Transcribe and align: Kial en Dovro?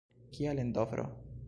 Kial 0.37 0.63
en 0.63 0.73
Dovro? 0.79 1.09